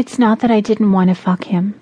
It's 0.00 0.18
not 0.18 0.38
that 0.40 0.50
I 0.50 0.60
didn't 0.62 0.92
want 0.92 1.10
to 1.10 1.14
fuck 1.14 1.44
him. 1.44 1.78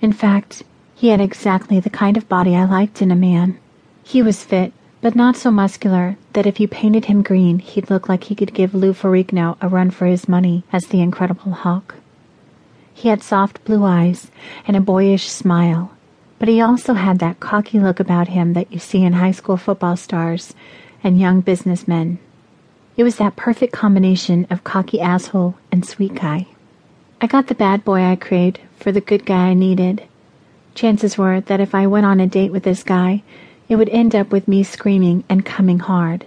In 0.00 0.12
fact, 0.12 0.62
he 0.94 1.08
had 1.08 1.20
exactly 1.20 1.80
the 1.80 1.90
kind 1.90 2.16
of 2.16 2.28
body 2.28 2.54
I 2.54 2.64
liked 2.64 3.02
in 3.02 3.10
a 3.10 3.16
man. 3.16 3.58
He 4.04 4.22
was 4.22 4.44
fit, 4.44 4.72
but 5.00 5.16
not 5.16 5.34
so 5.34 5.50
muscular 5.50 6.16
that 6.34 6.46
if 6.46 6.60
you 6.60 6.68
painted 6.68 7.06
him 7.06 7.24
green, 7.24 7.58
he'd 7.58 7.90
look 7.90 8.08
like 8.08 8.22
he 8.22 8.36
could 8.36 8.54
give 8.54 8.72
Lou 8.72 8.92
Ferrigno 8.92 9.56
a 9.60 9.66
run 9.66 9.90
for 9.90 10.06
his 10.06 10.28
money 10.28 10.62
as 10.72 10.86
the 10.86 11.00
Incredible 11.00 11.50
Hulk. 11.50 11.96
He 12.94 13.08
had 13.08 13.20
soft 13.20 13.64
blue 13.64 13.84
eyes 13.84 14.30
and 14.64 14.76
a 14.76 14.80
boyish 14.80 15.28
smile, 15.28 15.90
but 16.38 16.46
he 16.46 16.60
also 16.60 16.94
had 16.94 17.18
that 17.18 17.40
cocky 17.40 17.80
look 17.80 17.98
about 17.98 18.28
him 18.28 18.52
that 18.52 18.72
you 18.72 18.78
see 18.78 19.02
in 19.02 19.14
high 19.14 19.32
school 19.32 19.56
football 19.56 19.96
stars 19.96 20.54
and 21.02 21.18
young 21.18 21.40
businessmen. 21.40 22.20
It 22.96 23.02
was 23.02 23.16
that 23.16 23.34
perfect 23.34 23.72
combination 23.72 24.46
of 24.50 24.62
cocky 24.62 25.00
asshole 25.00 25.56
and 25.72 25.84
sweet 25.84 26.14
guy. 26.14 26.46
I 27.22 27.26
got 27.26 27.48
the 27.48 27.54
bad 27.54 27.84
boy 27.84 28.02
I 28.02 28.16
craved 28.16 28.60
for 28.78 28.92
the 28.92 29.02
good 29.02 29.26
guy 29.26 29.48
I 29.48 29.54
needed. 29.54 30.04
Chances 30.74 31.18
were 31.18 31.42
that 31.42 31.60
if 31.60 31.74
I 31.74 31.86
went 31.86 32.06
on 32.06 32.18
a 32.18 32.26
date 32.26 32.50
with 32.50 32.62
this 32.62 32.82
guy, 32.82 33.22
it 33.68 33.76
would 33.76 33.90
end 33.90 34.14
up 34.14 34.32
with 34.32 34.48
me 34.48 34.62
screaming 34.62 35.24
and 35.28 35.44
coming 35.44 35.80
hard. 35.80 36.24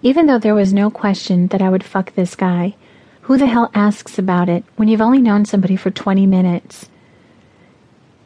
Even 0.00 0.26
though 0.26 0.38
there 0.38 0.54
was 0.54 0.72
no 0.72 0.90
question 0.90 1.48
that 1.48 1.60
I 1.60 1.70
would 1.70 1.82
fuck 1.82 2.14
this 2.14 2.36
guy, 2.36 2.76
who 3.22 3.36
the 3.36 3.46
hell 3.46 3.68
asks 3.74 4.16
about 4.16 4.48
it 4.48 4.64
when 4.76 4.86
you've 4.86 5.00
only 5.00 5.20
known 5.20 5.44
somebody 5.44 5.74
for 5.74 5.90
20 5.90 6.24
minutes? 6.26 6.88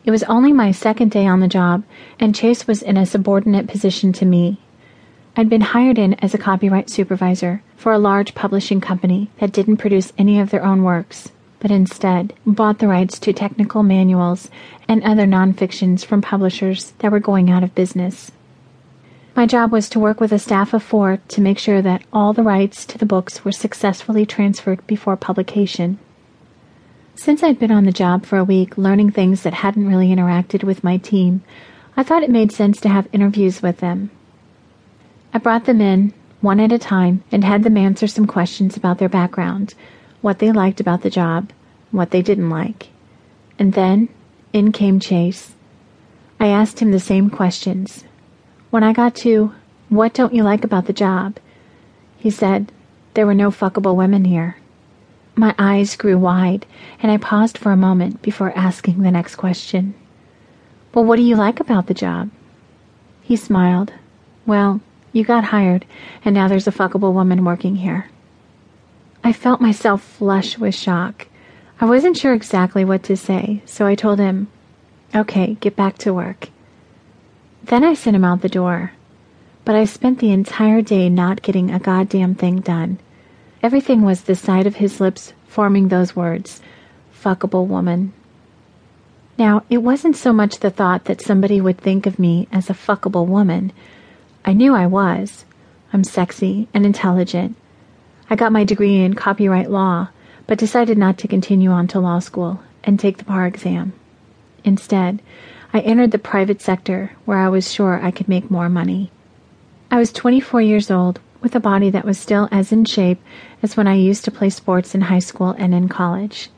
It 0.04 0.10
was 0.10 0.22
only 0.24 0.52
my 0.52 0.70
second 0.70 1.10
day 1.10 1.26
on 1.26 1.40
the 1.40 1.48
job, 1.48 1.82
and 2.20 2.34
Chase 2.34 2.66
was 2.66 2.82
in 2.82 2.98
a 2.98 3.06
subordinate 3.06 3.68
position 3.68 4.12
to 4.12 4.26
me. 4.26 4.60
I'd 5.36 5.48
been 5.48 5.60
hired 5.60 5.98
in 5.98 6.14
as 6.14 6.34
a 6.34 6.38
copyright 6.38 6.90
supervisor 6.90 7.62
for 7.76 7.92
a 7.92 7.98
large 7.98 8.34
publishing 8.34 8.80
company 8.80 9.30
that 9.38 9.52
didn't 9.52 9.78
produce 9.78 10.12
any 10.18 10.38
of 10.38 10.50
their 10.50 10.64
own 10.64 10.82
works 10.82 11.32
but 11.62 11.70
instead 11.70 12.34
bought 12.44 12.80
the 12.80 12.88
rights 12.88 13.20
to 13.20 13.32
technical 13.32 13.84
manuals 13.84 14.50
and 14.88 15.00
other 15.04 15.24
nonfictions 15.24 16.04
from 16.04 16.20
publishers 16.20 16.90
that 16.98 17.12
were 17.12 17.20
going 17.20 17.48
out 17.48 17.62
of 17.62 17.72
business. 17.76 18.32
My 19.36 19.46
job 19.46 19.70
was 19.70 19.88
to 19.90 20.00
work 20.00 20.18
with 20.18 20.32
a 20.32 20.40
staff 20.40 20.74
of 20.74 20.82
four 20.82 21.20
to 21.28 21.40
make 21.40 21.58
sure 21.58 21.80
that 21.80 22.02
all 22.12 22.32
the 22.32 22.42
rights 22.42 22.84
to 22.86 22.98
the 22.98 23.06
books 23.06 23.44
were 23.44 23.52
successfully 23.52 24.26
transferred 24.26 24.84
before 24.88 25.16
publication. 25.16 26.00
Since 27.14 27.44
I'd 27.44 27.60
been 27.60 27.70
on 27.70 27.84
the 27.84 27.92
job 27.92 28.26
for 28.26 28.38
a 28.38 28.44
week 28.44 28.76
learning 28.76 29.12
things 29.12 29.42
that 29.42 29.54
hadn't 29.54 29.86
really 29.86 30.08
interacted 30.08 30.64
with 30.64 30.82
my 30.82 30.96
team, 30.96 31.44
I 31.96 32.02
thought 32.02 32.24
it 32.24 32.30
made 32.30 32.50
sense 32.50 32.80
to 32.80 32.88
have 32.88 33.06
interviews 33.12 33.62
with 33.62 33.78
them. 33.78 34.10
I 35.34 35.38
brought 35.38 35.64
them 35.64 35.80
in, 35.80 36.12
one 36.40 36.60
at 36.60 36.72
a 36.72 36.78
time, 36.78 37.24
and 37.32 37.44
had 37.44 37.62
them 37.62 37.76
answer 37.76 38.06
some 38.06 38.26
questions 38.26 38.76
about 38.76 38.98
their 38.98 39.08
background, 39.08 39.74
what 40.20 40.38
they 40.38 40.52
liked 40.52 40.80
about 40.80 41.02
the 41.02 41.10
job, 41.10 41.50
what 41.90 42.10
they 42.10 42.22
didn't 42.22 42.50
like. 42.50 42.88
And 43.58 43.72
then 43.72 44.08
in 44.52 44.72
came 44.72 45.00
Chase. 45.00 45.54
I 46.38 46.48
asked 46.48 46.80
him 46.80 46.90
the 46.90 47.00
same 47.00 47.30
questions. 47.30 48.04
When 48.70 48.82
I 48.82 48.92
got 48.92 49.14
to, 49.16 49.52
What 49.88 50.14
don't 50.14 50.34
you 50.34 50.42
like 50.42 50.64
about 50.64 50.86
the 50.86 50.92
job? 50.92 51.38
He 52.18 52.30
said, 52.30 52.72
There 53.14 53.26
were 53.26 53.34
no 53.34 53.50
fuckable 53.50 53.94
women 53.94 54.24
here. 54.24 54.56
My 55.34 55.54
eyes 55.58 55.96
grew 55.96 56.18
wide, 56.18 56.66
and 57.02 57.10
I 57.10 57.16
paused 57.16 57.56
for 57.56 57.72
a 57.72 57.76
moment 57.76 58.20
before 58.20 58.52
asking 58.56 59.02
the 59.02 59.10
next 59.10 59.36
question. 59.36 59.94
Well, 60.92 61.04
what 61.04 61.16
do 61.16 61.22
you 61.22 61.36
like 61.36 61.60
about 61.60 61.86
the 61.86 61.94
job? 61.94 62.30
He 63.22 63.36
smiled. 63.36 63.92
Well, 64.44 64.80
you 65.12 65.24
got 65.24 65.44
hired, 65.44 65.86
and 66.24 66.34
now 66.34 66.48
there's 66.48 66.66
a 66.66 66.72
fuckable 66.72 67.12
woman 67.12 67.44
working 67.44 67.76
here. 67.76 68.08
I 69.22 69.32
felt 69.32 69.60
myself 69.60 70.02
flush 70.02 70.58
with 70.58 70.74
shock. 70.74 71.28
I 71.80 71.84
wasn't 71.84 72.16
sure 72.16 72.34
exactly 72.34 72.84
what 72.84 73.02
to 73.04 73.16
say, 73.16 73.62
so 73.66 73.86
I 73.86 73.94
told 73.94 74.18
him, 74.18 74.48
Okay, 75.14 75.54
get 75.60 75.76
back 75.76 75.98
to 75.98 76.14
work. 76.14 76.48
Then 77.62 77.84
I 77.84 77.94
sent 77.94 78.16
him 78.16 78.24
out 78.24 78.40
the 78.40 78.48
door. 78.48 78.92
But 79.64 79.76
I 79.76 79.84
spent 79.84 80.18
the 80.18 80.32
entire 80.32 80.82
day 80.82 81.08
not 81.08 81.42
getting 81.42 81.70
a 81.70 81.78
goddamn 81.78 82.34
thing 82.34 82.60
done. 82.60 82.98
Everything 83.62 84.02
was 84.02 84.22
the 84.22 84.34
sight 84.34 84.66
of 84.66 84.76
his 84.76 85.00
lips 85.00 85.34
forming 85.46 85.88
those 85.88 86.16
words 86.16 86.60
fuckable 87.14 87.68
woman. 87.68 88.12
Now, 89.38 89.62
it 89.70 89.78
wasn't 89.78 90.16
so 90.16 90.32
much 90.32 90.58
the 90.58 90.70
thought 90.70 91.04
that 91.04 91.20
somebody 91.20 91.60
would 91.60 91.78
think 91.78 92.06
of 92.06 92.18
me 92.18 92.48
as 92.50 92.68
a 92.68 92.74
fuckable 92.74 93.26
woman. 93.26 93.70
I 94.44 94.52
knew 94.52 94.74
I 94.74 94.86
was. 94.86 95.44
I'm 95.92 96.04
sexy 96.04 96.68
and 96.74 96.84
intelligent 96.86 97.56
I 98.32 98.34
got 98.34 98.50
my 98.50 98.64
degree 98.64 99.04
in 99.04 99.12
copyright 99.12 99.70
law, 99.70 100.08
but 100.46 100.56
decided 100.56 100.96
not 100.96 101.18
to 101.18 101.28
continue 101.28 101.70
on 101.70 101.86
to 101.88 102.00
law 102.00 102.18
school 102.18 102.62
and 102.82 102.98
take 102.98 103.18
the 103.18 103.24
bar 103.24 103.46
exam. 103.46 103.92
Instead, 104.64 105.20
I 105.74 105.80
entered 105.80 106.12
the 106.12 106.18
private 106.18 106.62
sector 106.62 107.12
where 107.26 107.36
I 107.36 107.50
was 107.50 107.70
sure 107.70 108.02
I 108.02 108.10
could 108.10 108.28
make 108.28 108.50
more 108.50 108.70
money. 108.70 109.10
I 109.90 109.98
was 109.98 110.14
24 110.14 110.62
years 110.62 110.90
old 110.90 111.20
with 111.42 111.54
a 111.54 111.60
body 111.60 111.90
that 111.90 112.06
was 112.06 112.18
still 112.18 112.48
as 112.50 112.72
in 112.72 112.86
shape 112.86 113.20
as 113.62 113.76
when 113.76 113.86
I 113.86 113.96
used 113.96 114.24
to 114.24 114.30
play 114.30 114.48
sports 114.48 114.94
in 114.94 115.02
high 115.02 115.18
school 115.18 115.50
and 115.58 115.74
in 115.74 115.90
college. 115.90 116.48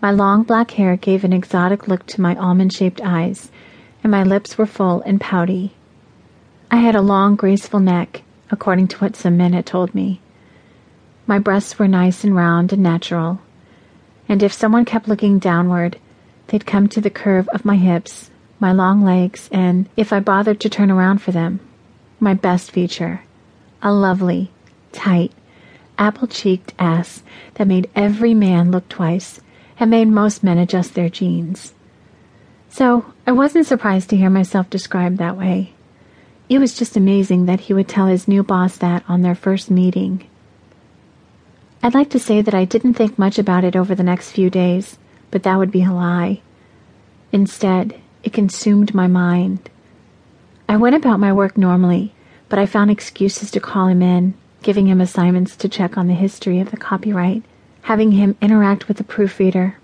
My 0.00 0.10
long 0.10 0.42
black 0.42 0.70
hair 0.70 0.96
gave 0.96 1.22
an 1.22 1.34
exotic 1.34 1.86
look 1.86 2.06
to 2.06 2.22
my 2.22 2.34
almond 2.36 2.72
shaped 2.72 3.02
eyes, 3.04 3.50
and 4.02 4.10
my 4.10 4.22
lips 4.22 4.56
were 4.56 4.64
full 4.64 5.02
and 5.02 5.20
pouty. 5.20 5.74
I 6.70 6.76
had 6.76 6.94
a 6.94 7.02
long, 7.02 7.36
graceful 7.36 7.80
neck, 7.80 8.22
according 8.50 8.88
to 8.88 8.98
what 8.98 9.16
some 9.16 9.36
men 9.36 9.52
had 9.52 9.66
told 9.66 9.94
me. 9.94 10.20
My 11.26 11.38
breasts 11.38 11.78
were 11.78 11.88
nice 11.88 12.24
and 12.24 12.34
round 12.34 12.72
and 12.72 12.82
natural, 12.82 13.40
and 14.28 14.42
if 14.42 14.52
someone 14.52 14.84
kept 14.84 15.08
looking 15.08 15.38
downward, 15.38 15.98
they'd 16.48 16.66
come 16.66 16.88
to 16.88 17.00
the 17.00 17.10
curve 17.10 17.48
of 17.48 17.64
my 17.64 17.76
hips, 17.76 18.30
my 18.60 18.72
long 18.72 19.02
legs, 19.02 19.48
and, 19.52 19.88
if 19.96 20.12
I 20.12 20.20
bothered 20.20 20.60
to 20.60 20.68
turn 20.68 20.90
around 20.90 21.18
for 21.18 21.32
them, 21.32 21.60
my 22.20 22.34
best 22.34 22.70
feature, 22.70 23.22
a 23.82 23.92
lovely, 23.92 24.50
tight, 24.92 25.32
apple 25.98 26.26
cheeked 26.26 26.74
ass 26.78 27.22
that 27.54 27.68
made 27.68 27.90
every 27.94 28.34
man 28.34 28.70
look 28.70 28.88
twice 28.88 29.40
and 29.78 29.90
made 29.90 30.08
most 30.08 30.42
men 30.42 30.58
adjust 30.58 30.94
their 30.94 31.08
jeans. 31.08 31.74
So 32.68 33.12
I 33.26 33.32
wasn't 33.32 33.66
surprised 33.66 34.10
to 34.10 34.16
hear 34.16 34.30
myself 34.30 34.68
described 34.70 35.18
that 35.18 35.36
way. 35.36 35.74
It 36.48 36.58
was 36.58 36.76
just 36.76 36.96
amazing 36.96 37.46
that 37.46 37.60
he 37.60 37.74
would 37.74 37.88
tell 37.88 38.06
his 38.06 38.28
new 38.28 38.42
boss 38.42 38.76
that 38.76 39.02
on 39.08 39.22
their 39.22 39.34
first 39.34 39.70
meeting. 39.70 40.28
I'd 41.82 41.94
like 41.94 42.10
to 42.10 42.18
say 42.18 42.42
that 42.42 42.54
I 42.54 42.64
didn't 42.64 42.94
think 42.94 43.18
much 43.18 43.38
about 43.38 43.64
it 43.64 43.74
over 43.74 43.94
the 43.94 44.02
next 44.02 44.32
few 44.32 44.50
days, 44.50 44.98
but 45.30 45.42
that 45.42 45.58
would 45.58 45.70
be 45.70 45.84
a 45.84 45.92
lie. 45.92 46.42
Instead, 47.32 47.98
it 48.22 48.32
consumed 48.32 48.94
my 48.94 49.06
mind. 49.06 49.70
I 50.68 50.76
went 50.76 50.94
about 50.94 51.18
my 51.18 51.32
work 51.32 51.56
normally, 51.56 52.14
but 52.48 52.58
I 52.58 52.66
found 52.66 52.90
excuses 52.90 53.50
to 53.50 53.60
call 53.60 53.88
him 53.88 54.02
in, 54.02 54.34
giving 54.62 54.86
him 54.86 55.00
assignments 55.00 55.56
to 55.56 55.68
check 55.68 55.98
on 55.98 56.06
the 56.06 56.14
history 56.14 56.60
of 56.60 56.70
the 56.70 56.76
copyright, 56.76 57.42
having 57.82 58.12
him 58.12 58.36
interact 58.40 58.86
with 58.86 58.98
the 58.98 59.04
proofreader, 59.04 59.78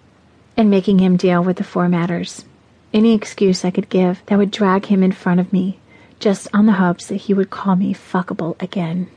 and 0.57 0.71
making 0.71 0.99
him 0.99 1.17
deal 1.17 1.43
with 1.43 1.57
the 1.57 1.65
formatters. 1.65 2.45
Any 2.93 3.15
excuse 3.15 3.65
I 3.65 3.71
could 3.71 3.89
give 3.89 4.23
that 4.27 4.39
would 4.39 4.51
drag 4.51 4.87
him 4.87 5.03
in 5.03 5.13
front 5.13 5.41
of 5.41 5.53
me, 5.53 5.80
just 6.21 6.47
on 6.55 6.67
the 6.67 6.73
hopes 6.73 7.07
that 7.07 7.17
he 7.17 7.35
would 7.35 7.51
call 7.51 7.75
me 7.75 7.93
fuckable 7.95 8.61
again. 8.63 9.09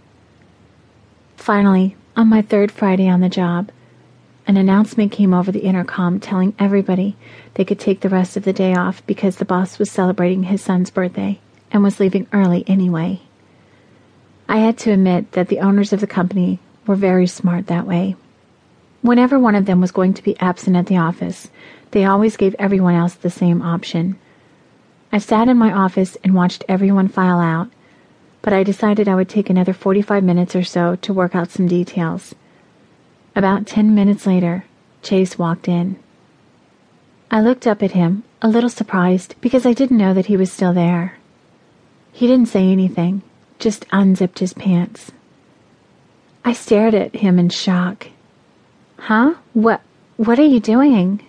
Finally, 1.38 1.96
on 2.16 2.28
my 2.28 2.42
third 2.42 2.72
Friday 2.72 3.08
on 3.08 3.20
the 3.20 3.30
job, 3.30 3.70
an 4.48 4.58
announcement 4.58 5.12
came 5.12 5.34
over 5.34 5.52
the 5.52 5.60
intercom 5.60 6.20
telling 6.20 6.56
everybody 6.58 7.16
they 7.54 7.66
could 7.66 7.80
take 7.80 8.02
the 8.02 8.10
rest 8.10 8.36
of 8.36 8.44
the 8.44 8.54
day 8.54 8.74
off 8.74 9.06
because 9.06 9.38
the 9.38 9.46
boss 9.46 9.80
was 9.80 9.92
celebrating 9.92 10.44
his 10.44 10.62
son's 10.62 10.90
birthday 10.90 11.40
and 11.72 11.84
was 11.84 12.00
leaving 12.00 12.28
early 12.34 12.64
anyway. 12.68 13.22
I 14.48 14.58
had 14.58 14.78
to 14.80 14.92
admit 14.92 15.32
that 15.34 15.48
the 15.48 15.60
owners 15.60 15.94
of 15.94 16.02
the 16.02 16.08
company 16.08 16.60
were 16.86 16.96
very 16.96 17.28
smart 17.28 17.68
that 17.68 17.88
way. 17.88 18.16
Whenever 19.02 19.40
one 19.40 19.56
of 19.56 19.66
them 19.66 19.82
was 19.82 19.92
going 19.92 20.14
to 20.14 20.24
be 20.24 20.40
absent 20.40 20.76
at 20.76 20.88
the 20.88 20.98
office, 20.98 21.50
they 21.92 22.06
always 22.06 22.38
gave 22.38 22.56
everyone 22.60 22.96
else 22.96 23.16
the 23.16 23.30
same 23.30 23.62
option. 23.62 24.18
I 25.14 25.20
sat 25.20 25.48
in 25.48 25.58
my 25.58 25.72
office 25.72 26.18
and 26.26 26.34
watched 26.34 26.66
everyone 26.68 27.08
file 27.08 27.40
out 27.40 27.70
but 28.44 28.54
I 28.54 28.62
decided 28.62 29.08
I 29.08 29.16
would 29.16 29.30
take 29.30 29.50
another 29.50 29.74
45 29.74 30.22
minutes 30.22 30.54
or 30.54 30.66
so 30.66 30.98
to 30.98 31.14
work 31.14 31.34
out 31.34 31.50
some 31.50 31.66
details. 31.66 32.36
About 33.36 33.66
10 33.66 33.96
minutes 33.96 34.28
later, 34.28 34.66
Chase 35.02 35.40
walked 35.40 35.68
in. 35.68 35.96
I 37.32 37.40
looked 37.42 37.66
up 37.66 37.82
at 37.82 37.92
him, 37.92 38.24
a 38.42 38.50
little 38.50 38.70
surprised 38.70 39.36
because 39.40 39.66
I 39.66 39.72
didn't 39.72 39.98
know 39.98 40.14
that 40.14 40.26
he 40.26 40.38
was 40.38 40.52
still 40.52 40.74
there. 40.74 41.18
He 42.12 42.28
didn't 42.28 42.50
say 42.50 42.70
anything, 42.70 43.24
just 43.60 43.86
unzipped 43.94 44.40
his 44.40 44.54
pants. 44.54 45.14
I 46.44 46.52
stared 46.52 46.94
at 46.94 47.16
him 47.16 47.40
in 47.40 47.48
shock. 47.48 48.08
Huh? 49.00 49.36
What 49.54 49.82
what 50.18 50.38
are 50.38 50.46
you 50.46 50.60
doing? 50.60 51.26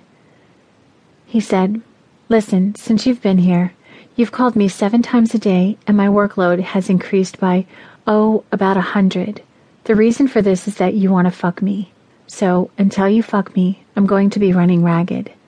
He 1.26 1.38
said, 1.38 1.80
Listen, 2.28 2.74
since 2.74 3.06
you've 3.06 3.22
been 3.22 3.38
here, 3.38 3.72
You've 4.16 4.30
called 4.30 4.54
me 4.54 4.68
seven 4.68 5.02
times 5.02 5.34
a 5.34 5.40
day, 5.40 5.76
and 5.88 5.96
my 5.96 6.06
workload 6.06 6.60
has 6.60 6.88
increased 6.88 7.40
by, 7.40 7.66
oh, 8.06 8.44
about 8.52 8.76
a 8.76 8.92
hundred. 8.94 9.42
The 9.84 9.96
reason 9.96 10.28
for 10.28 10.40
this 10.40 10.68
is 10.68 10.76
that 10.76 10.94
you 10.94 11.10
want 11.10 11.26
to 11.26 11.32
fuck 11.32 11.60
me. 11.60 11.92
So, 12.28 12.70
until 12.78 13.08
you 13.08 13.24
fuck 13.24 13.56
me, 13.56 13.84
I'm 13.96 14.06
going 14.06 14.30
to 14.30 14.38
be 14.38 14.52
running 14.52 14.84
ragged. 14.84 15.32